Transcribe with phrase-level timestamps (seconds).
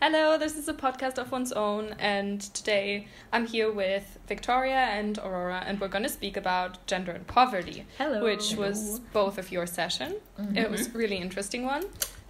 [0.00, 5.16] Hello, this is a podcast of one's own, and today I'm here with Victoria and
[5.18, 8.22] Aurora, and we're going to speak about gender and poverty, Hello.
[8.22, 10.16] which was both of your session.
[10.38, 10.58] Mm-hmm.
[10.58, 11.84] It was a really interesting one.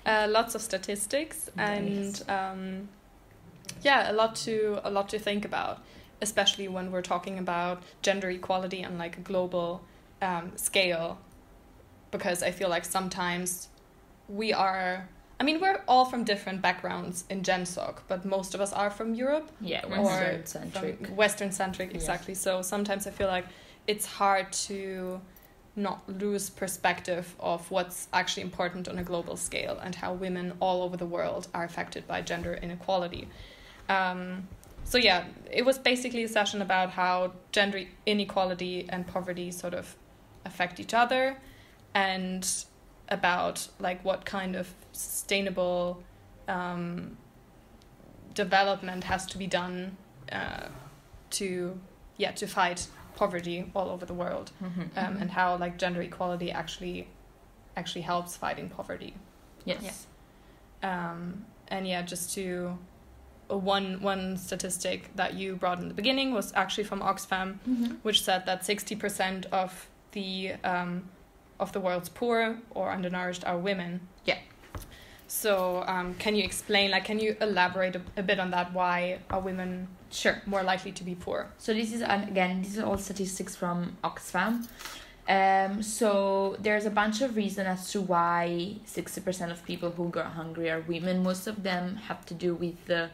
[0.06, 2.88] Uh, lots of statistics and um,
[3.82, 5.82] yeah, a lot to a lot to think about,
[6.22, 9.82] especially when we're talking about gender equality on like a global
[10.22, 11.18] um, scale,
[12.12, 13.68] because I feel like sometimes
[14.28, 15.08] we are.
[15.38, 19.14] I mean, we're all from different backgrounds in GenSoc, but most of us are from
[19.14, 21.06] Europe yeah, or Western centric.
[21.08, 22.02] Western centric, Yes.
[22.02, 22.34] exactly.
[22.34, 23.44] So sometimes I feel like
[23.86, 25.20] it's hard to
[25.78, 30.82] not lose perspective of what's actually important on a global scale and how women all
[30.82, 33.28] over the world are affected by gender inequality.
[33.90, 34.48] Um,
[34.84, 39.96] so yeah, it was basically a session about how gender inequality and poverty sort of
[40.46, 41.36] affect each other,
[41.94, 42.48] and
[43.08, 46.02] about like what kind of sustainable
[46.48, 47.16] um,
[48.34, 49.96] development has to be done
[50.32, 50.66] uh,
[51.30, 51.78] to
[52.16, 55.20] yeah to fight poverty all over the world Mhm, um, mhm.
[55.22, 57.08] and how like gender equality actually
[57.76, 59.14] actually helps fighting poverty
[59.64, 60.06] yes.
[60.82, 62.78] um, and yeah just to
[63.50, 67.96] uh, one one statistic that you brought in the beginning was actually from Oxfam Mhm.
[68.02, 71.08] which said that 60% of the um,
[71.58, 74.00] of the world's poor or undernourished are women.
[74.24, 74.38] Yeah.
[75.28, 78.72] So um, can you explain, like, can you elaborate a, a bit on that?
[78.72, 80.40] Why are women Sure.
[80.46, 81.50] more likely to be poor?
[81.58, 84.68] So this is and again this is all statistics from Oxfam.
[85.28, 90.08] Um, so there's a bunch of reasons as to why sixty percent of people who
[90.08, 91.24] go hungry are women.
[91.24, 93.10] Most of them have to do with the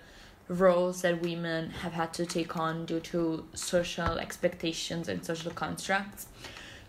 [0.49, 6.27] roles that women have had to take on due to social expectations and social constructs.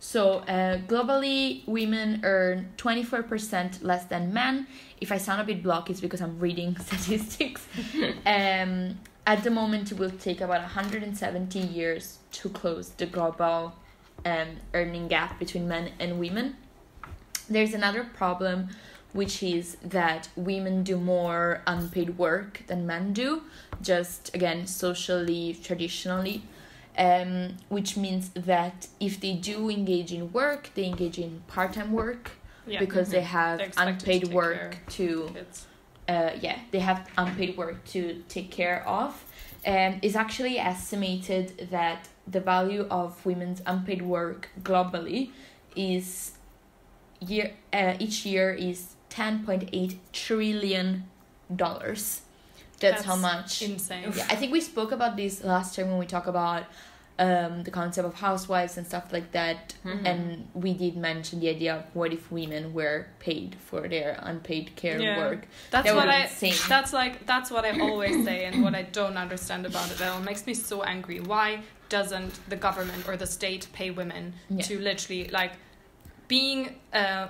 [0.04, 4.68] So uh, globally, women earn twenty four percent less than men.
[5.00, 7.66] If I sound a bit blocky, it's because I'm reading statistics.
[8.26, 13.76] um, at the moment, it will take about 170 years to close the global
[14.26, 16.58] um, earning gap between men and women.
[17.50, 18.72] There's another problem,
[19.14, 23.44] which is that women do more unpaid work than men do,
[23.82, 26.44] just again, socially, traditionally.
[26.96, 31.92] Um, which means that if they do engage in work, they engage in part time
[31.92, 32.32] work
[32.68, 32.80] Yeah.
[32.80, 35.36] because they They're have expected to unpaid work to
[36.08, 39.24] uh, yeah, they have unpaid work to take care of.
[39.66, 45.32] Um, it's actually estimated that the value of women's unpaid work globally
[45.76, 46.34] is
[47.20, 51.06] year uh, each year is ten point eight trillion
[51.56, 52.22] dollars.
[52.92, 53.62] That's, how much.
[53.62, 54.12] Insane.
[54.16, 56.64] Yeah, I think we spoke about this last time when we talk about
[57.20, 59.76] um, the concept of housewives and stuff like that.
[59.86, 60.06] Mhm.
[60.06, 64.76] And we did mention the idea of what if women were paid for their unpaid
[64.76, 65.18] care Yeah.
[65.20, 65.42] work.
[65.70, 66.24] That's That what I.
[66.24, 66.56] insane.
[66.68, 70.10] That's like that's what I always say, and what I don't understand about it at
[70.12, 71.20] all makes me so angry.
[71.20, 74.64] Why doesn't the government or the state pay women Yeah.
[74.68, 75.52] to literally like
[76.28, 77.28] being uh,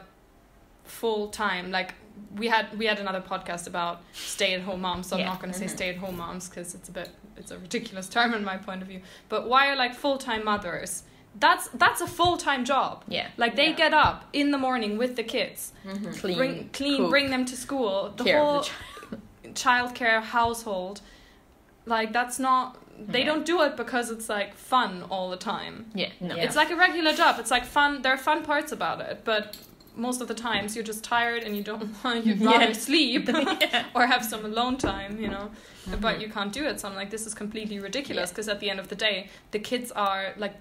[0.86, 1.72] full time?
[1.72, 1.94] Like
[2.36, 5.08] we had we had another podcast about stay at home moms.
[5.08, 5.24] So Yeah.
[5.24, 5.70] I'm not going to say Mhm.
[5.76, 8.82] stay at home moms because it's a bit it's a ridiculous term in my point
[8.82, 9.02] of view.
[9.30, 11.04] But why are like full time mothers?
[11.40, 13.04] That's that's a full time job.
[13.08, 13.28] Yeah.
[13.38, 13.76] Like they Yeah.
[13.84, 15.74] get up in the morning with the kids,
[16.20, 16.38] Clean.
[16.38, 18.14] bring clean, cook, bring them to school.
[18.16, 19.22] The whole the child.
[19.94, 21.02] childcare household,
[21.86, 22.78] like that's not.
[22.98, 23.26] They Yeah.
[23.26, 25.90] don't do it because it's like fun all the time.
[25.96, 26.36] Yeah, no.
[26.36, 26.44] Yeah.
[26.44, 27.40] It's like a regular job.
[27.40, 28.02] It's like fun.
[28.04, 29.58] There are fun parts about it, but
[29.96, 32.26] most of the times you're just tired and you don't want.
[32.26, 32.74] You'd rather Yeah.
[32.74, 33.86] sleep Yeah.
[33.96, 35.20] or have some alone time.
[35.20, 35.52] You know,
[35.86, 36.00] Mm-hmm.
[36.00, 36.80] but you can't do it.
[36.80, 38.30] So I'm like, this is completely ridiculous.
[38.30, 40.56] Because at the end of the day, the kids are like.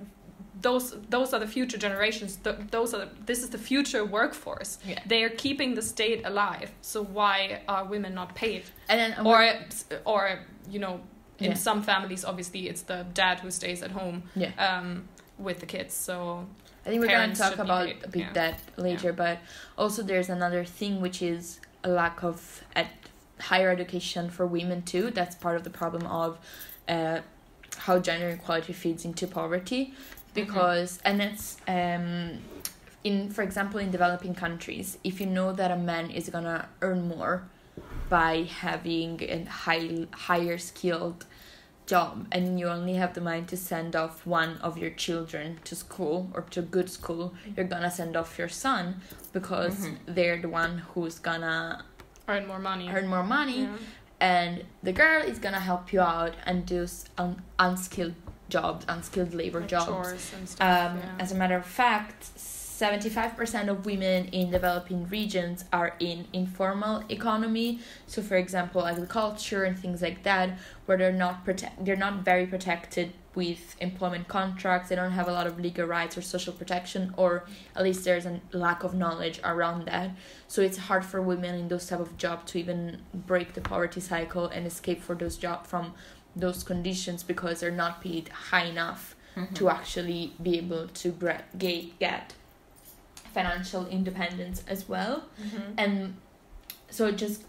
[0.61, 2.37] Those those are the future generations.
[2.37, 4.79] Th- those are the, this is the future workforce.
[4.87, 5.01] Yeah.
[5.07, 6.71] They are keeping the state alive.
[6.83, 8.63] So why are women not paid?
[8.89, 9.39] And then or
[10.05, 11.01] or you know
[11.39, 11.55] in Yeah.
[11.55, 14.53] some families obviously it's the dad who stays at home Yeah.
[14.69, 16.47] um with the kids so
[16.85, 18.33] I think we're gonna talk about paid, a bit yeah.
[18.33, 19.39] that later, but
[19.79, 22.89] also there's another thing which is a lack of at
[23.39, 25.11] higher education for women too.
[25.11, 26.39] That's part of the problem of
[26.89, 27.21] uh,
[27.79, 29.95] how gender equality feeds into poverty,
[30.35, 32.39] because and it's um
[33.05, 37.09] in for example in developing countries, if you know that a man is gonna earn
[37.09, 37.45] more
[38.09, 41.27] by having a high higher skilled
[41.87, 45.75] job and you only have the money to send off one of your children to
[45.75, 49.01] school or to good school you're gonna send off your son
[49.33, 49.97] because Mhm.
[50.07, 51.85] they're the one who's gonna
[52.29, 53.77] earn more money earn more money yeah.
[54.21, 56.87] and the girl is gonna help you out and do
[57.19, 58.15] un- unskilled
[58.49, 61.17] jobs unskilled labor Like jobs stuff um, yeah.
[61.19, 62.27] as a matter of fact
[62.83, 67.79] 75% of women in developing regions are in informal economy.
[68.09, 72.45] So for example agriculture and things like that where they're not protect they're not very
[72.45, 74.89] protected with employment contracts.
[74.89, 77.45] They don't have a lot of legal rights or social protection or
[77.77, 80.11] at least there's a lack of knowledge around that.
[80.49, 84.01] So it's hard for women in those type of jobs to even break the poverty
[84.01, 85.95] cycle and escape for those job from
[86.35, 89.55] those conditions because they're not paid high enough Mhm.
[89.55, 91.09] to actually be able to
[91.57, 92.35] get
[93.35, 95.75] financial independence as well Mhm.
[95.79, 96.15] and
[96.91, 97.43] so just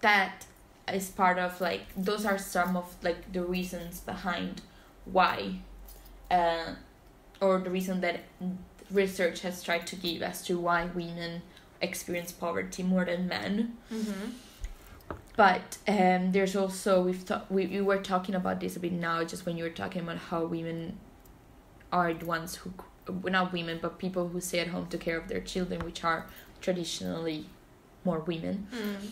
[0.00, 0.46] that
[0.92, 4.60] is part of like those are some of like the reasons behind
[5.04, 5.56] why
[6.30, 6.74] uh
[7.40, 8.20] or the reason that
[8.90, 11.42] research has tried to give as to why women
[11.80, 14.32] experience poverty more than men Mhm.
[15.36, 19.24] but um there's also we've ta- we, we were talking about this a bit now
[19.24, 20.98] just when you were talking about how women
[21.92, 22.72] are the ones who
[23.08, 26.26] not women but people who stay at home to care of their children which are
[26.60, 27.46] traditionally
[28.04, 29.10] more women Mm.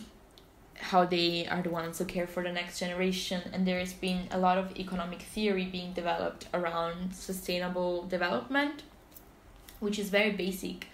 [0.92, 4.20] how they are the ones who care for the next generation and there has been
[4.30, 8.82] a lot of economic theory being developed around sustainable development
[9.80, 10.86] which is very basic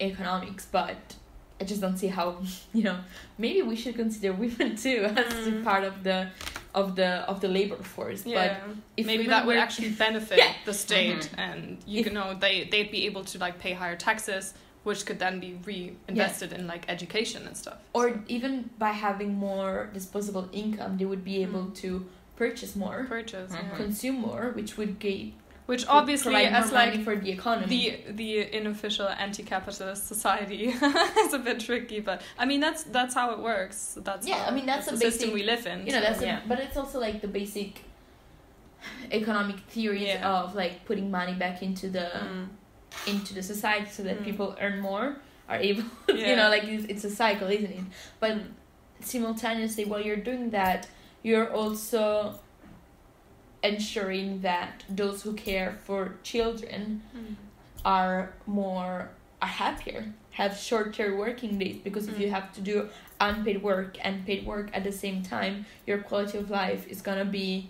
[0.00, 1.14] economics but
[1.60, 2.36] i just don't see how
[2.72, 2.98] you know
[3.36, 5.64] maybe we should consider women too as Mm.
[5.64, 6.28] part of the
[6.74, 8.36] of the of the labor force Yeah.
[8.38, 10.52] but if maybe that would were- actually benefit Yeah.
[10.64, 11.38] the state Mhm.
[11.38, 14.54] and you If- know they they'd be able to like pay higher taxes
[14.84, 19.34] which could then be reinvested in like education and stuff or So, even by having
[19.34, 21.74] more disposable income they would be able Mm.
[21.82, 22.06] to
[22.36, 23.62] purchase more purchase yeah.
[23.62, 23.76] Mhm.
[23.76, 25.32] consume more which would give
[25.70, 27.76] which obviously as like for the economy
[28.08, 30.62] the the unofficial anti-capitalist society
[31.24, 33.78] is a bit tricky but i mean that's that's how it works
[34.08, 36.06] that's Yeah, how, I mean, that's the a system we live in you know so-
[36.08, 36.42] that's yeah.
[36.44, 37.72] a, but it's also like the basic
[39.12, 40.30] economic theories Yeah.
[40.42, 42.46] of like putting money back into the Mm.
[43.12, 44.24] into the society so that Mm.
[44.28, 45.06] people earn more
[45.50, 45.84] are able
[46.30, 47.84] you know like it's, it's a cycle isn't it
[48.20, 48.46] but Mm.
[49.12, 50.80] simultaneously while you're doing that
[51.22, 52.38] you're also
[53.62, 57.34] ensuring that those who care for children Mm.
[57.84, 59.10] are more
[59.40, 62.30] are happier have shorter working days because if you Mm.
[62.32, 62.88] have to do
[63.20, 67.24] unpaid work and paid work at the same time your quality of life is gonna
[67.24, 67.68] be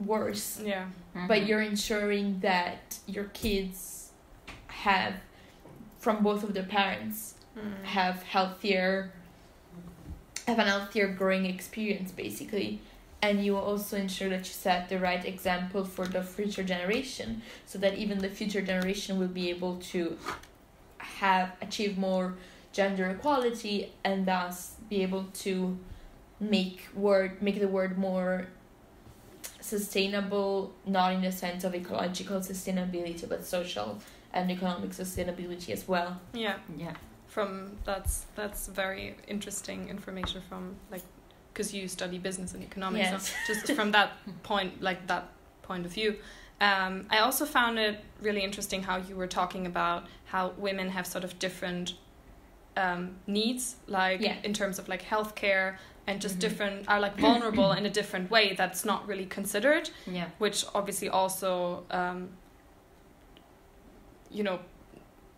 [0.00, 0.86] worse yeah
[1.26, 1.48] but Mhm.
[1.48, 4.12] you're ensuring that your kids
[4.68, 5.14] have
[5.98, 7.84] from both of their parents Mm.
[7.84, 9.12] have healthier
[10.46, 12.80] have an healthier growing experience basically
[13.20, 17.78] and you also ensure that you set the right example for the future generation so
[17.78, 20.16] that even the future generation will be able to
[20.98, 22.34] have achieve more
[22.72, 25.76] gender equality and thus be able to
[26.38, 28.46] make word make the word more
[29.60, 33.98] sustainable not in the sense of ecological sustainability but social
[34.32, 36.20] and economic sustainability as well.
[36.32, 36.56] Yeah.
[36.76, 36.94] Yeah.
[37.26, 41.02] From that's that's very interesting information from like
[41.58, 43.26] because you study business and economics Yes.
[43.28, 44.12] so just from that
[44.44, 45.24] point like that
[45.62, 46.14] point of view
[46.60, 51.04] um, i also found it really interesting how you were talking about how women have
[51.06, 51.94] sort of different
[52.76, 54.36] um, needs like Yeah.
[54.44, 55.76] in terms of like healthcare
[56.06, 56.40] and just Mhm.
[56.46, 61.08] different are like vulnerable in a different way that's not really considered yeah which obviously
[61.08, 62.28] also um,
[64.30, 64.60] you know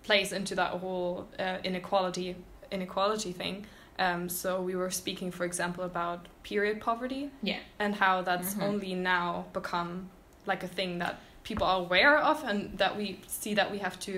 [0.02, 2.36] plays into that whole uh, inequality
[2.70, 3.64] inequality thing
[4.00, 8.62] um, so we were speaking for example about period poverty yeah and how that's Mhm.
[8.68, 10.08] only now become
[10.46, 13.96] like a thing that people are aware of and that we see that we have
[14.00, 14.12] to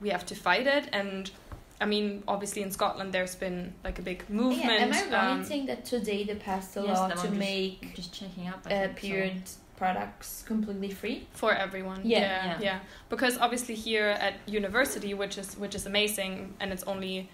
[0.00, 1.30] we have to fight it and
[1.80, 5.32] I mean obviously in Scotland there's been like a big movement Yeah, am I wrong
[5.36, 8.46] in um, saying that today they passed a Yes, law to just- make just checking
[8.48, 9.06] up uh, think so.
[9.06, 9.42] period
[9.76, 11.26] products completely free?
[11.32, 12.18] for everyone Yeah.
[12.20, 12.58] yeah, Yeah.
[12.68, 12.78] yeah
[13.08, 17.28] because obviously here at university which is which is amazing and it's only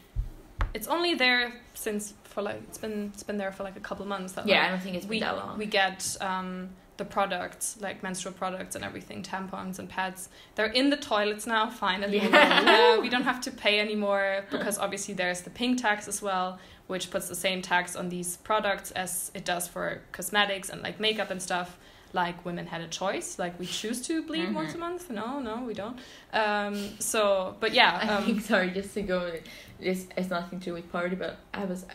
[0.75, 4.05] it's only there since for like it's been it's been there for like a couple
[4.07, 5.59] months that Yeah, like, I don't think it's we been that long.
[5.59, 10.91] we get um the products like menstrual products and everything tampons and pads they're in
[10.91, 12.97] the toilets now finally Yeah.
[12.97, 16.59] uh, we don't have to pay anymore because obviously there's the pink tax as well
[16.89, 20.99] which puts the same tax on these products as it does for cosmetics and like
[20.99, 21.79] makeup and stuff
[22.15, 24.55] like women had a choice like we choose to bleed Mhm.
[24.55, 25.99] once a month no no we don't
[26.33, 29.33] um so but yeah I um, think sorry, just to go.
[29.81, 31.87] This has nothing to do with poverty, but I was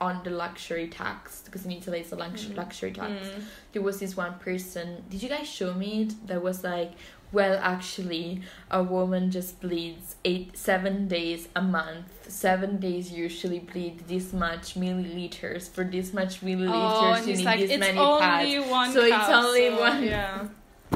[0.00, 2.56] on the luxury tax because in Italy it's a lux- Mhm.
[2.56, 3.12] luxury tax.
[3.28, 3.42] mm,
[3.72, 5.04] There was this one person.
[5.10, 6.26] Did you guys show me it?
[6.26, 6.92] That was like,
[7.32, 12.06] well, actually, a woman just bleeds eight, seven days a month.
[12.28, 15.68] Seven days usually bleed this much milliliters.
[15.70, 18.20] For this much milliliters, oh you need like this it's many only
[18.56, 18.70] pads.
[18.70, 20.48] one So it's only so, one- yeah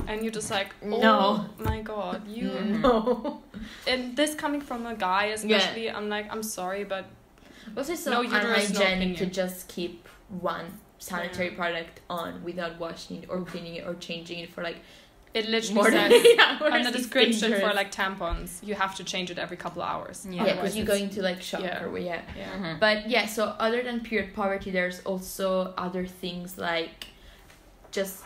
[0.09, 1.47] and you're just like oh No.
[1.59, 2.51] my god you.
[2.83, 3.43] No.
[3.87, 7.05] And this coming from a guy especially, I'm like, I'm sorry, but
[7.77, 9.31] Also, it's so No uterus, no unhygienic to opinion.
[9.33, 10.67] just keep one
[10.99, 14.79] sanitary product on without washing it or cleaning it or changing it for like
[15.35, 18.95] it literally more than says eight on the It's description for like tampons, you have
[18.97, 20.25] to change it every couple of hours.
[20.31, 20.45] Yeah.
[20.47, 21.83] yeah, because you're it's- going to like shock yeah.
[21.85, 22.23] or yeah.
[22.39, 22.53] Yeah.
[22.59, 22.81] Mhm.
[22.81, 27.07] But yeah, so other than period poverty, there's also other things like
[27.91, 28.23] just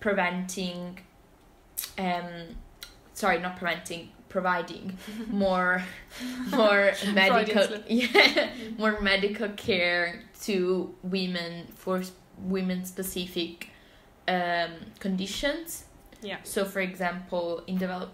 [0.00, 0.98] preventing,
[1.98, 2.56] um,
[3.14, 4.96] sorry, not preventing, providing
[5.28, 5.84] more,
[6.50, 12.02] more medical, yeah, more medical care to women for
[12.38, 13.68] women specific
[14.26, 15.84] um, conditions.
[16.22, 16.38] Yeah.
[16.44, 18.12] So, for example, in develop,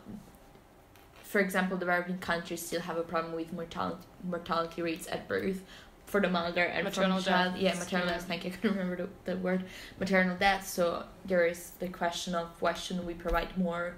[1.23, 5.62] for example, developing countries still have a problem with mortality mortality rates at birth
[6.06, 7.56] for the mother and Maternal from child.
[7.56, 8.12] Yeah, maternal yeah.
[8.12, 8.25] deaths.
[8.25, 8.52] Thank you.
[8.52, 9.64] I couldn't remember the, the word
[9.99, 10.66] maternal death.
[10.66, 13.96] So there is the question of why shouldn't we provide more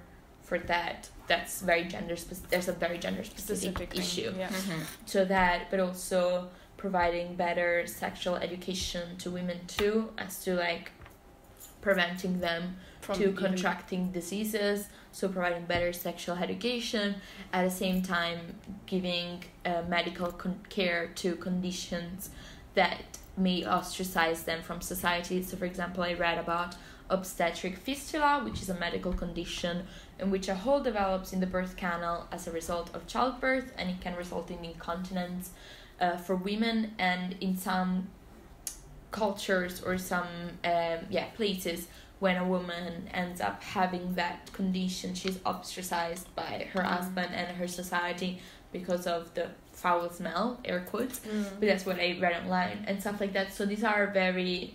[0.48, 1.10] for that?
[1.28, 2.50] That's very gender specific.
[2.50, 4.48] There's a very gender specific, Specific issue Yeah.
[4.48, 4.80] Mhm.
[5.06, 10.86] so that but also providing better sexual education to women too as to like
[11.80, 12.62] preventing them
[13.00, 17.06] From to even- contracting diseases so providing better sexual education
[17.52, 18.38] at the same time
[18.86, 22.30] giving uh, medical con- care to conditions
[22.74, 26.74] that may ostracize them from society so for example i read about
[27.10, 29.74] obstetric fistula which is a medical condition
[30.18, 33.88] in which a hole develops in the birth canal as a result of childbirth and
[33.90, 35.50] it can result in incontinence
[36.00, 38.08] uh, for women and in some
[39.10, 40.26] cultures or some
[40.64, 41.86] um, yeah places
[42.20, 46.84] when a woman ends up having that condition she's ostracized by her Mm.
[46.84, 48.40] husband and her society
[48.72, 51.44] because of the foul smell air quotes Mm.
[51.58, 53.52] but that's what I read online and stuff like that.
[53.54, 54.74] So these are very,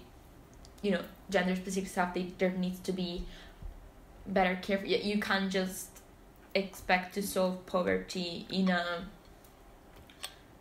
[0.81, 2.13] you know, gender specific stuff.
[2.13, 3.25] They there needs to be
[4.27, 4.77] better care.
[4.79, 5.89] For, you can't just
[6.55, 9.05] expect to solve poverty in a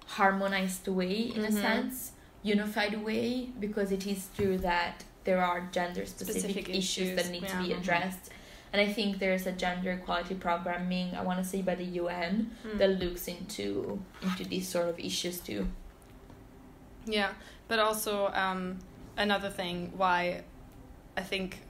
[0.07, 1.61] harmonized way, in a Mhm.
[1.61, 7.31] sense, unified way, because it is true that there are gender specific, Specific issues, that
[7.31, 7.49] need yeah.
[7.61, 7.79] to be Mhm.
[7.79, 8.31] addressed.
[8.73, 12.57] And I think there's a gender equality programming I want to say by the UN
[12.65, 12.79] Mm.
[12.79, 15.69] that looks into into these sort of issues too.
[17.05, 17.33] Yeah,
[17.69, 18.79] but also um,
[19.17, 20.43] another thing why
[21.17, 21.61] I think,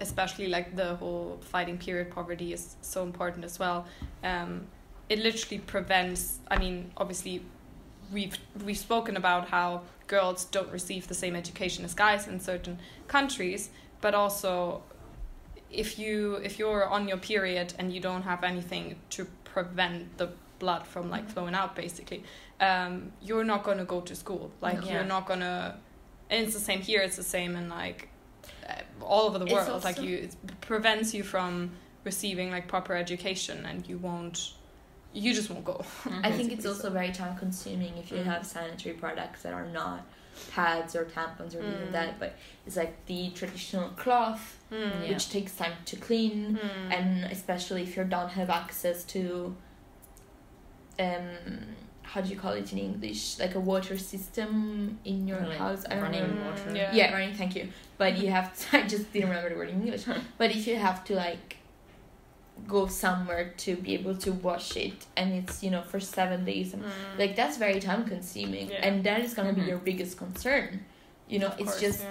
[0.00, 3.86] especially like the whole fighting period poverty is so important as well.
[4.22, 4.66] Um,
[5.08, 6.38] it literally prevents.
[6.50, 7.42] I mean, obviously,
[8.12, 12.78] we've we've spoken about how girls don't receive the same education as guys in certain
[13.08, 14.82] countries, but also
[15.70, 20.30] if you if you're on your period and you don't have anything to prevent the
[20.58, 22.22] blood from like flowing out basically
[22.60, 24.86] um you're not going to go to school like No.
[24.86, 24.94] Yeah.
[24.94, 25.76] you're not going to
[26.30, 28.08] and it's the same here it's the same in like
[29.02, 31.72] all over the It's world like you it prevents you from
[32.04, 34.52] receiving like proper education and you won't
[35.12, 35.84] you just won't go
[36.22, 38.24] I think it's also very time consuming if you Mm.
[38.24, 40.06] have sanitary products that are not
[40.52, 41.82] pads or tampons or this Mm.
[41.86, 42.36] and that, but
[42.66, 45.02] it's like the traditional cloth, Mm.
[45.02, 45.08] Yeah.
[45.10, 46.92] which takes time to clean, Mm.
[46.96, 49.56] and especially if you don't have access to,
[51.00, 51.76] um,
[52.12, 53.38] how do you call it in English?
[53.38, 55.82] Like a water system in your Like house.
[55.90, 56.50] I don't running know.
[56.50, 56.70] water.
[56.74, 56.94] Yeah.
[56.98, 57.34] Yeah, running.
[57.40, 57.64] Thank you.
[57.98, 58.78] But you have to.
[58.78, 60.04] I just didn't remember the word in English.
[60.40, 61.48] but if you have to like
[62.66, 66.68] go somewhere to be able to wash it, and it's you know for seven days,
[66.74, 67.18] and Mm.
[67.22, 68.86] like that's very time consuming, Yeah.
[68.86, 69.68] and that is gonna be Mhm.
[69.72, 70.84] your biggest concern.
[71.32, 72.02] You know, Of it's course, just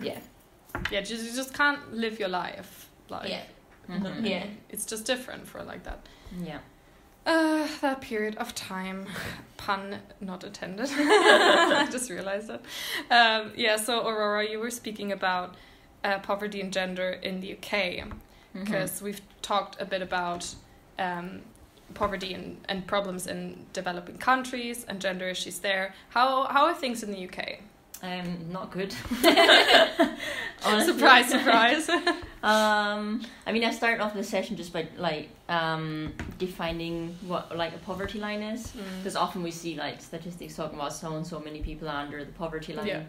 [0.00, 0.12] yeah.
[0.12, 0.20] yeah,
[0.92, 2.70] yeah just you just can't live your life
[3.08, 3.44] like yeah,
[3.88, 4.28] Mhm.
[4.32, 4.44] yeah.
[4.72, 6.00] it's just different for like that
[6.50, 6.58] Yeah.
[7.26, 9.06] Uh that period of time
[9.56, 10.88] pun not intended.
[10.92, 12.62] I just realized that.
[13.10, 15.54] Um yeah so aurora you were speaking about
[16.04, 17.72] uh, poverty and gender in the uk
[18.54, 20.54] because we've talked a bit about
[20.98, 21.42] um
[21.94, 25.94] poverty and, and problems in developing countries and gender issues there.
[26.10, 27.38] How how are things in the uk
[28.02, 28.92] Um, not good.
[30.60, 31.88] surprise surprise
[32.42, 37.74] Um, I mean, I started off the session just by like um, defining what like
[37.74, 38.82] a poverty line is, Mm.
[38.98, 42.24] because often we see like statistics talking about so and so many people are under
[42.24, 42.86] the poverty line.
[42.86, 43.02] Yeah.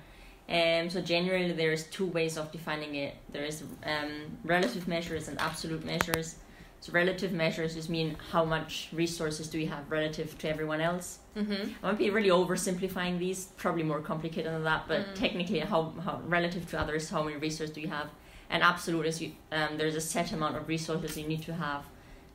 [0.82, 3.16] Um, so generally, there is two ways of defining it.
[3.32, 6.36] There is um, relative measures and absolute measures.
[6.80, 11.20] So relative measures just mean how much resources do we have relative to everyone else.
[11.36, 11.74] mm-hmm.
[11.84, 15.16] I might be really oversimplifying these, probably more complicated than that, but Mm.
[15.16, 18.10] technically, how, how relative to others, how many resources do you have?
[18.50, 21.84] And absolute is you, um, there's a set amount of resources you need to have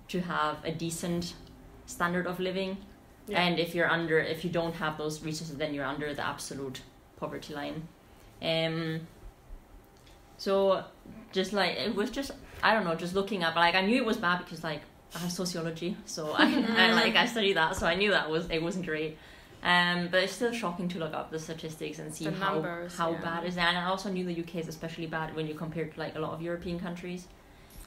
[0.09, 1.35] to have a decent
[1.87, 2.77] standard of living.
[3.29, 3.43] Yeah.
[3.43, 6.83] And if you're under, if you don't have those resources, then you're under the absolute
[7.17, 7.89] poverty line.
[8.43, 9.07] Um.
[10.37, 10.85] So,
[11.33, 12.33] just like it was just
[12.63, 14.83] I don't know, just looking up like I knew it was bad because like
[15.15, 16.45] I have sociology, so I,
[16.77, 19.19] I like I studied that, so I knew that was it wasn't great.
[19.65, 22.97] Um, but it's still shocking to look up the statistics and see The how numbers,
[22.97, 23.21] how yeah.
[23.21, 23.57] bad it is.
[23.57, 26.19] And I also knew the UK is especially bad when you compare to like a
[26.19, 27.29] lot of European countries.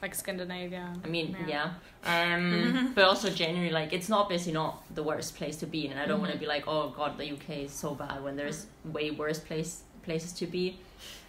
[0.00, 0.92] Like Scandinavia.
[1.04, 1.72] I mean, Yeah.
[2.04, 2.34] yeah.
[2.34, 5.92] Um, but also generally, like it's not obviously not the worst place to be in.
[5.92, 8.36] And I don't want to be like, oh god, the UK is so bad when
[8.36, 10.64] there's way worse place places to be.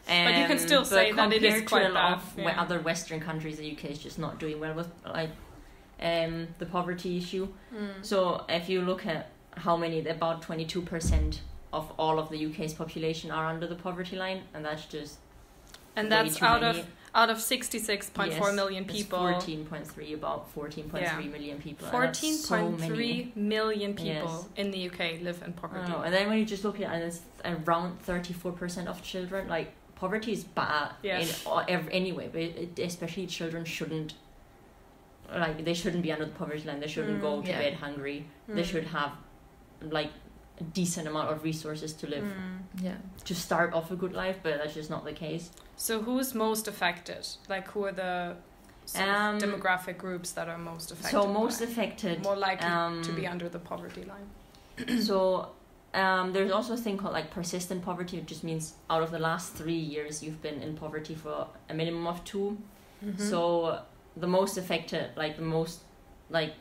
[0.10, 2.18] Um, But you can still but say that it is quite to a lot bad,
[2.20, 2.62] of yeah.
[2.64, 5.32] other Western countries, the UK is just not doing well with like
[6.10, 7.48] um the poverty issue.
[7.74, 7.94] Mm.
[8.12, 8.18] So
[8.48, 9.24] if you look at
[9.66, 11.42] how many, about twenty two percent
[11.74, 15.18] of all of the UK's population are under the poverty line, and that's just
[15.96, 16.80] And way that's too out many.
[16.80, 19.18] of out of sixty six point four Yes, million people.
[19.20, 21.32] fourteen point three, about fourteen point three Yeah.
[21.32, 21.88] million people.
[21.88, 22.96] and that's Fourteen so point many.
[22.96, 24.46] three million people Yes.
[24.58, 25.92] in the UK live in poverty.
[25.92, 26.04] don't.
[26.06, 29.48] And then when you just look at it, it's around thirty four percent of children,
[29.48, 31.20] like poverty is bad Yeah.
[31.20, 34.14] in all- ev- anyway, but it, especially children shouldn't.
[35.32, 36.80] Like they shouldn't be under the poverty line.
[36.80, 37.22] They shouldn't Mm.
[37.22, 37.60] go to Yeah.
[37.60, 38.26] bed hungry.
[38.48, 38.66] They Mm.
[38.66, 39.12] should have,
[39.82, 40.12] like,
[40.60, 42.60] a decent amount of resources to live Mm.
[42.82, 42.98] Yeah.
[43.26, 44.38] to start off a good life.
[44.44, 45.52] But that's just not the case.
[45.76, 47.26] So who's most affected?
[47.50, 48.36] Like who are the
[48.96, 51.12] Um, demographic groups that are most affected?
[51.22, 52.24] So most by- affected.
[52.24, 54.28] more likely um, to be under the poverty line.
[55.02, 55.50] so
[55.94, 59.20] um, there's also a thing called like persistent poverty, which just means out of the
[59.20, 62.58] last three years you've been in poverty for a minimum of 2
[63.06, 63.22] Mm-hmm.
[63.30, 63.80] So
[64.16, 65.82] the most affected, like the most,
[66.32, 66.54] like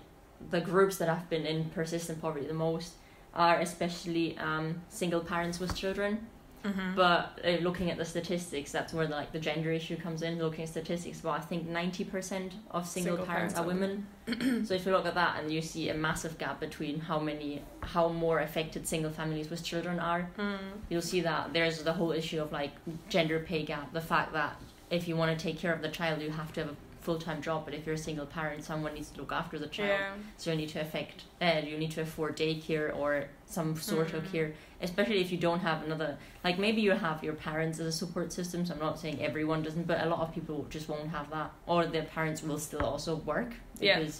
[0.50, 2.93] the groups that have been in persistent poverty the most
[3.37, 6.26] are especially um, single parents with children.
[6.64, 6.97] Mhm.
[6.97, 10.37] But uh, looking at the statistics, that's where the, like the gender issue comes in.
[10.38, 13.66] Looking at statistics, well, I think ninety percent of single, Single parents, parents are are
[13.66, 14.64] women.
[14.66, 17.62] so if you look at that, and you see a massive gap between how many,
[17.83, 20.59] how more affected single families with children are, Mm.
[20.88, 22.73] you'll see that there's the whole issue of like
[23.09, 23.93] gender pay gap.
[23.93, 24.57] The fact that
[24.90, 27.18] if you want to take care of the child, you have to have a full
[27.26, 27.58] time job.
[27.66, 30.00] But if you're a single parent, someone needs to look after the child.
[30.00, 30.12] Yeah.
[30.40, 33.10] So you need to affect, uh, you need to afford daycare or
[33.56, 34.32] some sort of Mm.
[34.32, 34.48] care,
[34.88, 36.10] especially if you don't have another.
[36.46, 38.58] Like maybe you have your parents as a support system.
[38.66, 41.49] So I'm not saying everyone doesn't, but a lot of people just won't have that,
[41.73, 43.99] or their parents will still also work Yeah.
[44.00, 44.16] because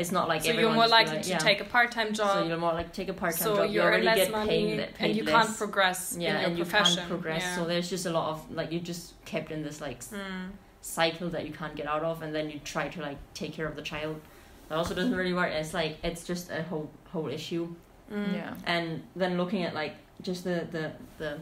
[0.00, 1.48] it's not like so you're more likely like, to yeah.
[1.48, 2.30] take a part time job.
[2.34, 3.70] So you're more like take a part time so job.
[3.72, 5.34] You already less get money paid, paid and you less.
[5.46, 6.96] can't progress yeah, in your and you profession.
[6.96, 7.42] can't progress.
[7.42, 7.56] Yeah.
[7.56, 10.50] So there's just a lot of like you just kept in this like Mm.
[10.80, 13.66] Cycle that you can't get out of, and then you try to like take care
[13.66, 14.20] of the child.
[14.68, 15.52] That also doesn't really work.
[15.52, 17.74] It's like it's just a whole whole issue.
[18.12, 18.34] Mm.
[18.34, 18.54] Yeah.
[18.64, 21.38] And then looking at like just the the the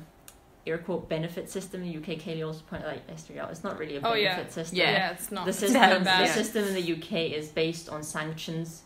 [0.66, 3.50] air quote benefit system in the UK, Kaylee also pointed like yesterday out.
[3.50, 4.48] It's not really a Oh, benefit yeah.
[4.48, 4.78] system.
[4.78, 4.90] Yeah.
[4.90, 5.10] Yeah.
[5.12, 5.46] it's not.
[5.46, 6.34] The system, very the bad.
[6.34, 8.82] system in the UK is based on sanctions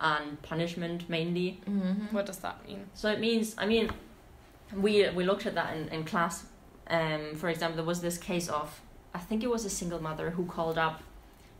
[0.00, 1.60] and punishment mainly.
[1.68, 2.14] Mm-hmm.
[2.14, 2.86] What does that mean?
[2.94, 3.90] So it means, I mean,
[4.76, 6.44] we we looked at that in, in class.
[6.88, 8.80] Um, for example, there was this case of,
[9.14, 11.02] I think it was a single mother who called up,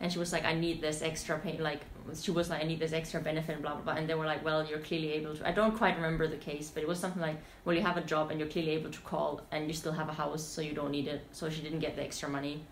[0.00, 1.80] and she was like, "I need this extra pay." Like
[2.20, 3.94] she was like, "I need this extra benefit," blah blah blah.
[3.94, 6.70] And they were like, "Well, you're clearly able to." I don't quite remember the case,
[6.72, 9.00] but it was something like, "Well, you have a job and you're clearly able to
[9.00, 11.78] call, and you still have a house, so you don't need it." So she didn't
[11.80, 12.62] get the extra money.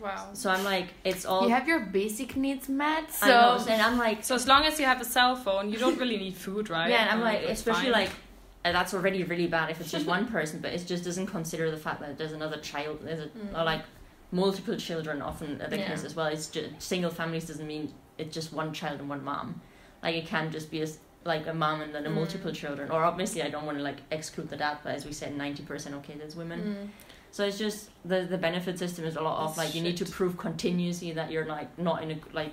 [0.00, 0.28] Wow.
[0.34, 1.44] So I'm like, it's all.
[1.44, 4.64] You have your basic needs met, I know, so and I'm like, So as long
[4.66, 6.90] as you have a cell phone, you don't really need food, right?
[6.90, 8.02] Yeah, and I'm like, it's especially fine.
[8.02, 8.10] like,
[8.66, 11.70] uh, that's already really bad if it's just one person, but it just doesn't consider
[11.70, 13.58] the fact that there's another child, there's a, Mm.
[13.58, 13.84] or like
[14.32, 15.88] multiple children often are the Yeah.
[15.88, 16.26] case as well.
[16.26, 19.60] It's just single families doesn't mean it's just one child and one mom.
[20.02, 22.14] Like it can just be a s like a mom and then a Mm.
[22.14, 22.88] multiple children.
[22.90, 25.62] Or obviously, I don't want to like exclude the dad, but as we said, ninety
[25.64, 26.60] percent of cases women.
[26.60, 26.88] Mm.
[27.32, 29.96] So it's just the the benefit system is a lot of It's like you need
[29.98, 32.52] to prove continuously that you're like not in a like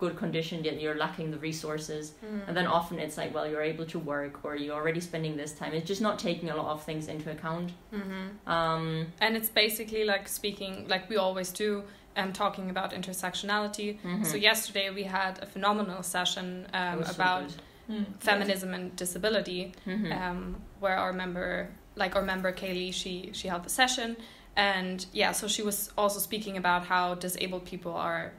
[0.00, 2.48] good condition yet you're lacking the resources Mm.
[2.48, 5.52] and then often it's like, well, you're able to work or you're already spending this
[5.60, 5.72] time.
[5.76, 7.68] It's just not taking a lot of things into account.
[7.92, 8.24] Mhm.
[8.56, 8.84] Um,
[9.20, 11.70] And it's basically like speaking, like we always do,
[12.16, 13.90] and talking about intersectionality.
[14.02, 14.24] mhm.
[14.30, 17.48] So yesterday we had a phenomenal session um, was so about.
[17.90, 18.04] Mm.
[18.20, 20.12] feminism and disability, Mhm.
[20.20, 20.40] um,
[20.82, 21.50] where our member,
[21.96, 24.16] like our member Kaylee, she she held the session,
[24.56, 28.30] and yeah, so she was also speaking about how disabled people are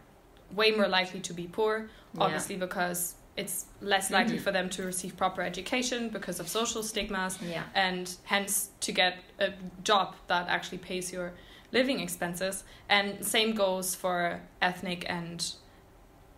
[0.56, 2.24] way more likely to be poor, Yeah.
[2.24, 4.42] obviously because it's less likely Mhm.
[4.42, 7.64] for them to receive proper education because of social stigmas Yeah.
[7.74, 11.32] and hence to get a job that actually pays your
[11.72, 15.54] living expenses and same goes for ethnic and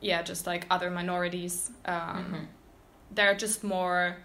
[0.02, 2.48] yeah just like other minorities um, Mhm.
[3.16, 4.18] there are just more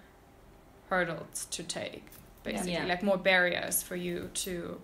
[0.90, 2.04] hurdles to take
[2.44, 2.84] basically Yeah.
[2.84, 4.80] like more barriers for you to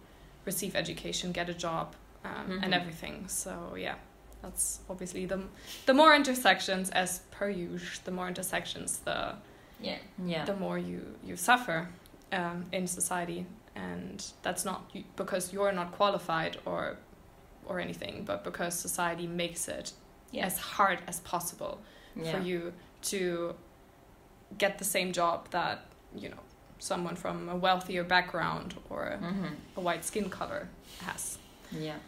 [0.46, 2.80] receive education get a job um, and Mhm.
[2.80, 3.96] everything so yeah
[4.44, 5.40] that's obviously the
[5.86, 9.34] the more intersections as per usual the more intersections the
[9.80, 9.98] Yeah.
[10.24, 10.44] Yeah.
[10.44, 11.88] the more you you suffer
[12.32, 14.80] um, in society and that's not
[15.16, 16.96] because you're not qualified or
[17.66, 19.92] or anything but because society makes it
[20.30, 20.46] Yeah.
[20.46, 21.78] as hard as possible
[22.30, 23.54] for you to
[24.58, 25.78] get the same job that
[26.22, 26.42] you know
[26.78, 29.50] someone from a wealthier background or Mhm.
[29.76, 30.68] a white skin color
[31.06, 31.38] has.
[31.72, 31.98] Yeah.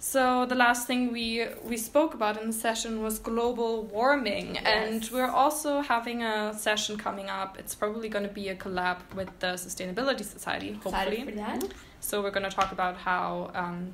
[0.00, 5.08] So the last thing we we spoke about in the session was global warming, and
[5.12, 7.58] we're also having a session coming up.
[7.58, 11.22] It's probably going to be a collab with the Sustainability Society, hopefully.
[11.22, 11.74] Excited for that.
[12.00, 13.92] So we're going to talk about how um,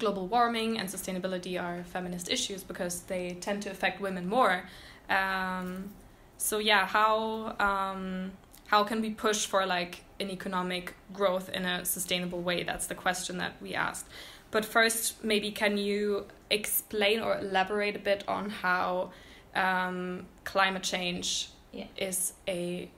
[0.00, 4.64] global warming and sustainability are feminist issues because they tend to affect women more.
[5.08, 5.90] Um,
[6.36, 8.32] so yeah, how um,
[8.66, 12.64] how can we push for like an economic growth in a sustainable way?
[12.64, 14.06] That's the question that we asked.
[14.52, 19.10] But first, maybe can you explain or elaborate a bit on how
[19.54, 21.86] um, climate change Yeah.
[21.96, 22.88] is a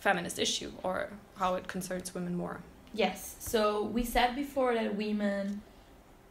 [0.00, 2.60] feminist issue or how it concerns women more?
[2.92, 3.36] Yes.
[3.38, 5.62] So we said before that women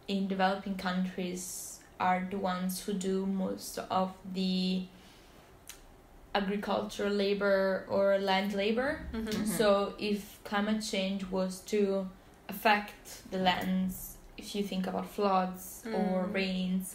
[0.08, 4.84] in developing countries are the ones who do most of the
[6.36, 9.02] agricultural labor or land labor.
[9.14, 9.30] Mm-hmm.
[9.30, 9.48] Mhm.
[9.48, 12.08] So if climate change was to
[12.50, 14.09] affect the lands,
[14.40, 16.34] if you think about floods or Mm.
[16.42, 16.86] rains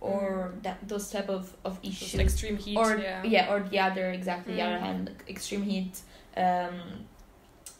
[0.00, 2.76] or that those type of, of issues extreme heat.
[2.76, 2.88] or
[3.36, 3.52] yeah.
[3.52, 4.86] or the other exactly the other Mm.
[4.88, 5.94] hand extreme heat
[6.44, 6.76] um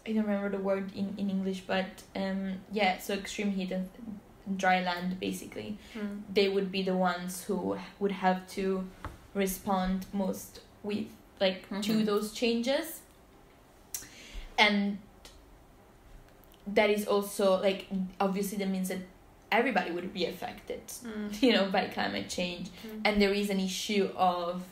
[0.06, 1.90] i don't remember the word in, in english but
[2.22, 2.40] um
[2.78, 3.88] yeah so extreme heat and
[4.62, 6.14] dry land basically Mm.
[6.38, 7.56] they would be the ones who
[8.00, 8.64] would have to
[9.34, 11.06] respond most with
[11.44, 12.04] like to Mhm.
[12.10, 12.86] those changes
[14.64, 14.98] and
[16.78, 17.80] that is also like
[18.20, 19.02] obviously that means that
[19.58, 21.42] everybody would be affected Mm.
[21.44, 23.00] you know by climate change Mm.
[23.06, 24.62] and there is an issue of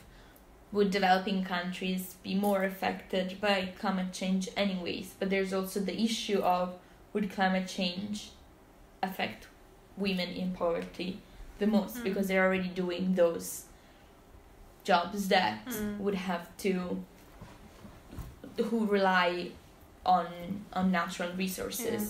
[0.73, 6.41] would developing countries be more affected by climate change anyways but there's also the issue
[6.57, 6.67] of
[7.13, 8.31] would climate change
[9.09, 9.41] affect
[9.97, 11.11] women in poverty
[11.59, 12.05] the most Mm.
[12.09, 13.49] because they're already doing those
[14.91, 15.99] jobs that Mm.
[16.05, 16.73] would have to
[18.69, 19.51] who rely
[20.05, 20.27] on
[20.73, 22.03] on natural resources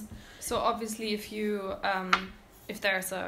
[0.49, 2.13] So obviously, if you um,
[2.73, 3.25] if there's a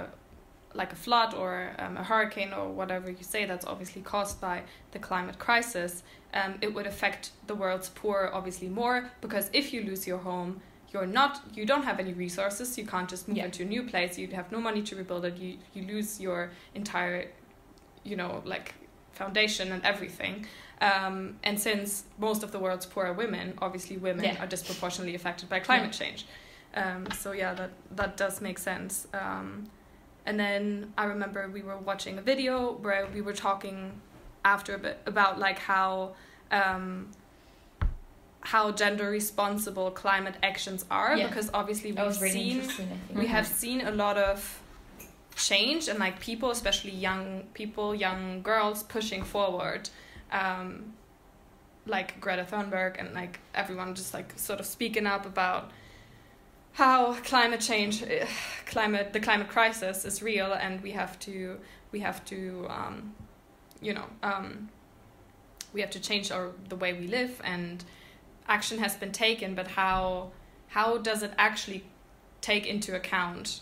[0.74, 4.56] like a flood or um, a hurricane or whatever you say that's obviously caused by
[4.92, 6.02] the climate crisis,
[6.40, 10.50] um, it would affect the world's poor obviously more because if you lose your home,
[10.92, 12.78] you're not you don't have any resources.
[12.78, 13.46] You can't just move Yeah.
[13.48, 14.12] into a new place.
[14.18, 15.36] You have no money to rebuild it.
[15.44, 16.40] You you lose your
[16.80, 17.20] entire,
[18.10, 18.66] you know, like
[19.20, 20.34] foundation and everything.
[20.90, 21.14] Um,
[21.48, 24.42] and since most of the world's poor are women, obviously women Yeah.
[24.42, 26.20] are disproportionately affected by climate change.
[26.74, 29.06] Um, so yeah, that that does make sense.
[29.12, 29.66] Um,
[30.24, 33.92] and then I remember we were watching a video where we were talking
[34.44, 36.14] after a bit about like how
[36.50, 37.08] um,
[38.40, 41.28] how gender responsible climate actions are Yeah.
[41.28, 44.60] because obviously we've really seen interesting i think we have seen a lot of
[45.36, 49.88] change and like people especially young people young girls pushing forward
[50.32, 50.92] um
[51.86, 55.70] like greta thunberg and like everyone just like sort of speaking up about
[56.72, 58.02] how climate change
[58.66, 61.58] climate the climate crisis is real and we have to
[61.92, 63.14] we have to um
[63.80, 64.68] you know um
[65.72, 67.84] we have to change our the way we live and
[68.48, 70.30] action has been taken but how
[70.68, 71.84] how does it actually
[72.40, 73.60] take into account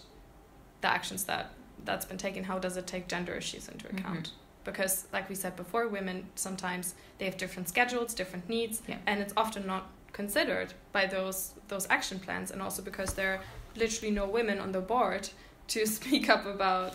[0.81, 1.51] the actions that
[1.85, 3.99] that's been taken how does it take gender issues into Mhm.
[3.99, 4.33] account
[4.65, 8.99] because like we said before women sometimes they have different schedules different needs Yeah.
[9.07, 9.89] and it's often not
[10.21, 11.39] considered by those
[11.73, 13.41] those action plans and also because there are
[13.83, 15.25] literally no women on the board
[15.73, 16.91] to speak up about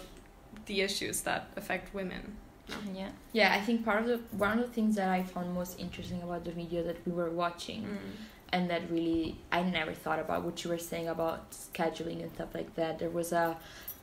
[0.68, 2.24] the issues that affect women
[2.70, 2.96] mm-hmm.
[3.02, 3.12] Yeah.
[3.40, 6.22] Yeah, I think part of the one of the things that I found most interesting
[6.28, 8.14] about the video that we were watching mm.
[8.56, 9.24] and that really
[9.58, 12.92] I never thought about what you were saying about scheduling and stuff like that.
[13.02, 13.48] There was a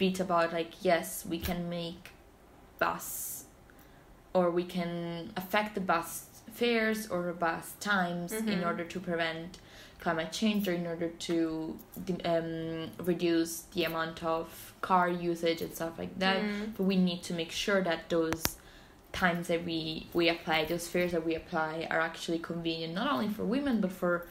[0.02, 2.02] bit about like yes, we can make
[2.82, 3.44] bus
[4.36, 8.66] or we can affect the bus fares or robust times in Mhm.
[8.66, 9.58] order to prevent
[10.00, 11.78] climate change or in order to
[12.24, 16.72] um, reduce the amount of car usage and stuff like that Mm.
[16.76, 18.42] but we need to make sure that those
[19.12, 23.28] times that we we apply those fares that we apply are actually convenient not only
[23.28, 24.26] for women but for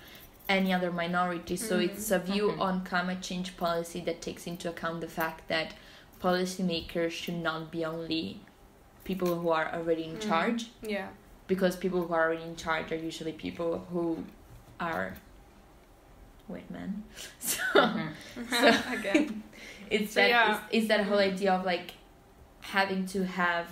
[0.49, 1.85] any other minority so Mm.
[1.85, 2.59] it's a view Mhm.
[2.67, 5.73] on climate change policy that takes into account the fact that
[6.21, 8.39] policymakers should not be only
[9.03, 10.27] people who are already in Mm.
[10.29, 11.07] charge yeah
[11.53, 14.05] because people who are already in charge are usually people who
[14.79, 15.07] are
[16.51, 17.03] white men
[17.39, 18.09] so Mhm.
[18.61, 19.43] So- again
[19.95, 20.51] it's So, that yeah.
[20.51, 21.89] it's, it's that whole idea of like
[22.75, 23.67] having to have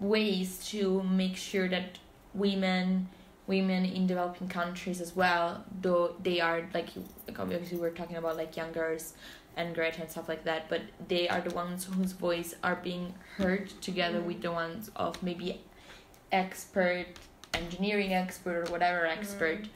[0.00, 1.98] ways to make sure that
[2.34, 3.08] women
[3.46, 6.88] women in developing countries as well though they are like
[7.26, 9.14] like obviously we're talking about like young girls
[9.56, 13.14] and Greta and stuff like that but they are the ones whose voice are being
[13.36, 14.24] heard together Mm.
[14.30, 15.60] with the ones of maybe
[16.34, 17.06] expert
[17.54, 19.68] engineering expert or whatever expert Mm.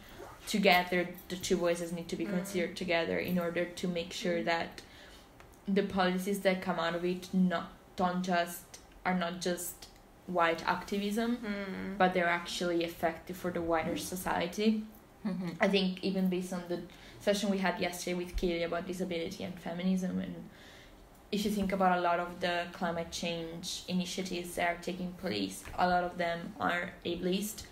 [0.57, 4.71] together the two voices need to be considered together in order to make sure that
[5.77, 7.67] the policies that come out of it not
[7.97, 8.65] don't just
[9.07, 9.77] are not just
[10.39, 11.97] white activism Mm.
[12.01, 14.69] but they're actually effective for the wider society
[15.27, 15.51] Mhm.
[15.61, 16.79] i think even based on the
[17.27, 20.35] session we had yesterday with Kaylee about disability and feminism and
[21.31, 25.63] if you think about a lot of the climate change initiatives that are taking place
[25.79, 27.65] a lot of them are ableist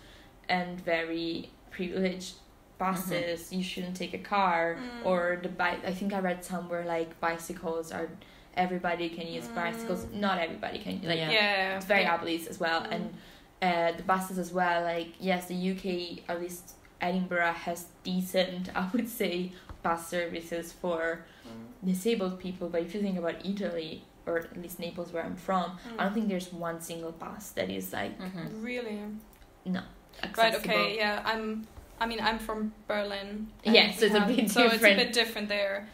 [0.49, 2.33] and very privileged
[2.77, 5.05] buses you shouldn't take a car Mm.
[5.05, 8.07] or the bike i think i read somewhere like bicycles are
[8.55, 10.13] everybody can use bicycles Mm.
[10.25, 11.31] not everybody can like Yeah.
[11.31, 12.91] yeah it's very ableist as well Mm.
[12.95, 13.03] and
[13.61, 15.85] uh, the buses as well like yes the uk
[16.29, 16.65] at least
[17.01, 19.51] edinburgh has decent i would say
[19.83, 21.85] bus services for Mm.
[21.87, 25.77] disabled people but if you think about italy or at least naples where i'm from
[25.97, 26.13] i don't Mm.
[26.15, 28.63] think there's one single bus that is like Mhm.
[28.63, 28.99] really
[30.23, 31.65] accessible right okay yeah i'm
[32.01, 34.97] i mean i'm from berlin Yeah, so it's we a bit so it's a different.
[34.97, 35.87] bit different there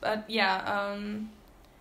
[0.00, 1.30] but yeah um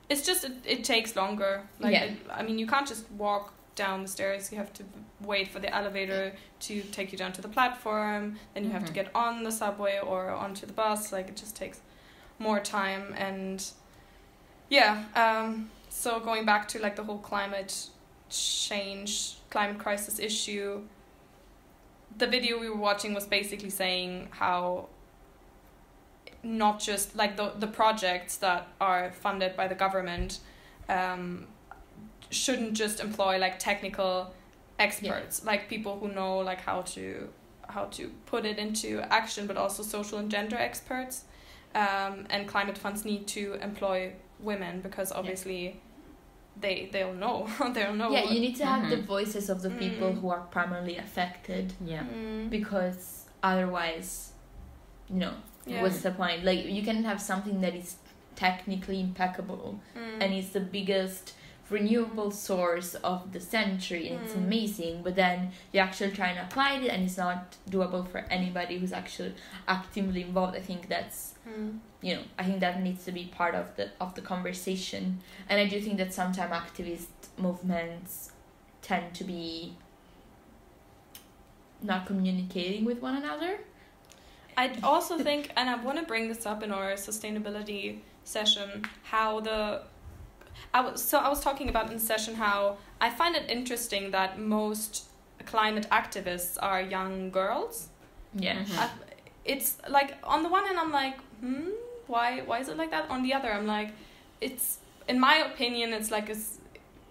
[0.09, 2.03] it's just it, it takes longer like Yeah.
[2.05, 3.53] it, i mean you can't just walk
[3.83, 4.83] down the stairs you have to
[5.31, 6.23] wait for the elevator
[6.67, 8.99] to take you down to the platform then you have to Mhm.
[9.01, 11.77] get on the subway or onto the bus like it just takes
[12.47, 13.57] more time and
[14.77, 15.49] yeah um
[16.01, 17.73] so going back to like the whole climate
[18.29, 19.11] change
[19.49, 20.69] climate crisis issue
[22.21, 24.11] the video we were watching was basically saying
[24.41, 24.59] how
[26.43, 30.39] not just like the the projects that are funded by the government
[30.97, 31.47] um,
[32.29, 34.33] shouldn't just employ like technical
[34.77, 37.27] experts like people who know like how to
[37.67, 41.25] how to put it into action but also social and gender experts
[41.75, 45.79] um, and climate funds need to employ women because obviously
[46.59, 49.03] they they'll know they'll know yeah you need to have the Mhm.
[49.05, 50.21] voices of the people Mm.
[50.21, 52.03] who are primarily affected Yeah.
[52.03, 54.31] Mm, because otherwise
[55.09, 55.33] you know
[55.65, 55.81] yeah.
[55.81, 57.97] what's the point like you can have something that is
[58.35, 60.21] technically impeccable Mm.
[60.23, 61.33] and it's the biggest
[61.69, 64.43] renewable source of the century and it's Mm.
[64.45, 68.77] amazing but then you actually try and apply it and it's not doable for anybody
[68.79, 69.33] who's actually
[69.67, 71.79] actively involved i think that's Mm.
[72.01, 75.59] you know i think that needs to be part of the of the conversation and
[75.59, 78.31] i do think that sometimes activist movements
[78.81, 79.73] tend to be
[81.81, 83.59] not communicating with one another
[84.57, 89.39] I also think, and I want to bring this up in our sustainability session, how
[89.39, 89.83] the
[90.73, 94.11] I was so I was talking about in the session how I find it interesting
[94.11, 95.05] that most
[95.45, 97.89] climate activists are young girls.
[98.35, 98.77] yeah Mhm.
[98.77, 98.89] I,
[99.45, 101.69] it's like on the one hand I'm like, hmm,
[102.07, 103.09] why why is it like that?
[103.09, 103.91] On the other I'm like,
[104.41, 106.59] it's in my opinion it's like it's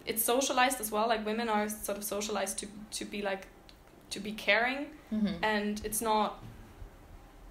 [0.06, 1.06] it's socialized as well.
[1.08, 2.66] Like women are sort of socialized to
[2.98, 3.46] to be like
[4.10, 5.34] to be caring mm-hmm.
[5.42, 6.42] and it's not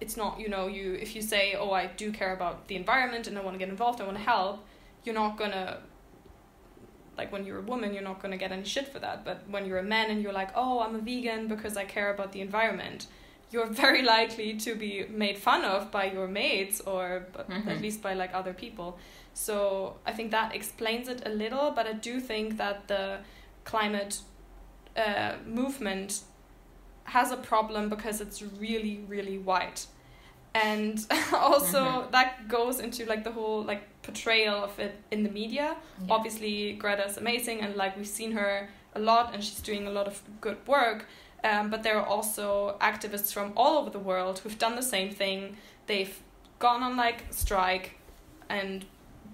[0.00, 3.26] it's not you know you if you say oh i do care about the environment
[3.26, 4.64] and i want to get involved i want to help
[5.08, 5.78] you're not gonna
[7.16, 9.24] like when you're a woman you're not gonna get any shit for that.
[9.24, 12.10] But when you're a man and you're like oh i'm a vegan because i care
[12.14, 13.06] about the environment
[13.50, 14.92] you're very likely to be
[15.24, 18.98] made fun of by your mates or but at least by like other people.
[19.34, 19.54] So
[20.06, 23.04] i think that explains it a little but i do think that the
[23.64, 24.14] climate
[25.04, 26.20] uh, movement
[27.04, 29.86] has a problem because it's really really white.
[30.54, 30.96] And
[31.32, 32.10] also Mhm.
[32.16, 36.14] that goes into like the whole like portrayal of it in the media Yeah.
[36.16, 38.52] obviously greta's amazing and like we've seen her
[38.94, 40.14] a lot and she's doing a lot of
[40.46, 41.00] good work
[41.50, 45.10] um, but there are also activists from all over the world who've done the same
[45.22, 45.38] thing
[45.90, 46.16] they've
[46.58, 47.86] gone on like strike
[48.48, 48.84] and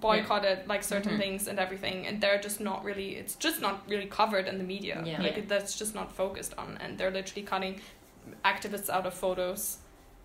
[0.00, 1.22] boycotted like certain Mhm.
[1.22, 4.64] things and everything and they're just not really it's just not really covered in the
[4.74, 5.22] media Yeah.
[5.26, 5.44] like Yeah.
[5.52, 7.74] that's just not focused on and they're literally cutting
[8.52, 9.78] activists out of photos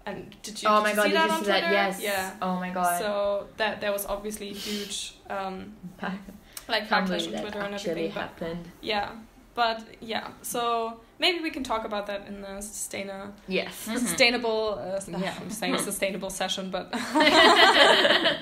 [0.09, 1.71] and did you, oh did my you god see did that you see that?
[1.71, 2.01] Yes.
[2.01, 2.33] Yeah.
[2.41, 2.99] Oh my god.
[2.99, 5.73] So that there was obviously huge um
[6.67, 8.11] like backlash on that Twitter and everything.
[8.13, 9.11] But yeah,
[9.55, 13.99] but yeah, so maybe we can talk about that in the sustaina- yes Mhm.
[13.99, 14.79] sustainable.
[14.79, 15.33] Uh, Yeah.
[15.41, 16.91] I'm saying sustainable session, but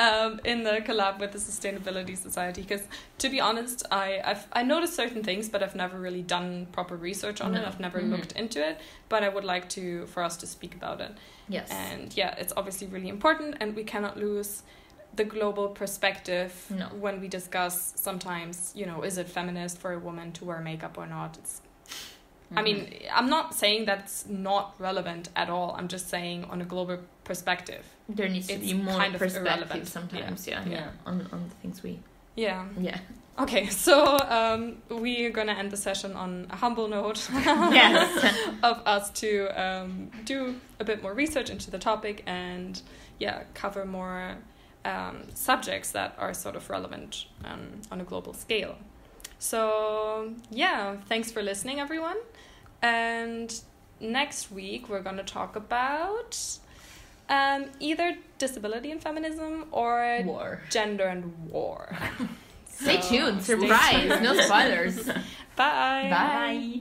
[0.00, 2.62] um, in the collab with the Sustainability Society.
[2.62, 2.82] Because
[3.18, 6.96] to be honest, I I've I noticed certain things, but I've never really done proper
[6.96, 7.66] research on it.
[7.66, 8.10] I've never Mhm.
[8.10, 11.12] looked into it, but I would like to for us to speak about it.
[11.48, 14.62] yes And yeah, it's obviously really important, and we cannot lose
[15.14, 16.86] the global perspective No.
[17.04, 20.96] when we discuss sometimes, you know, is it feminist for a woman to wear makeup
[20.96, 21.36] or not?
[21.40, 21.60] It's
[22.56, 25.74] I mean, I'm not saying that's not relevant at all.
[25.78, 27.84] I'm just saying on a global perspective.
[28.08, 29.88] there needs to be more kind of perspective irrelevant.
[29.88, 30.46] sometimes.
[30.46, 30.70] Yeah, Yeah.
[30.72, 31.98] yeah, on on the things we.
[32.36, 32.66] Yeah.
[32.78, 32.98] Yeah.
[33.38, 37.26] Okay, so um, we are gonna end the session on a humble note.
[37.32, 38.34] yes.
[38.62, 42.82] of us to um, do a bit more research into the topic and
[43.18, 44.36] yeah cover more
[44.84, 48.76] um, subjects that are sort of relevant um, on a global scale
[49.42, 52.16] so yeah thanks for listening everyone
[52.80, 53.60] and
[54.00, 56.38] next week we're going to talk about
[57.28, 60.60] um, either disability and feminism or War.
[60.70, 61.96] gender and war
[62.66, 63.42] Stay So, tuned.
[63.42, 64.08] stay Surprise.
[64.08, 64.22] tuned.
[64.22, 65.06] No spoilers.
[65.56, 66.80] bye Bye.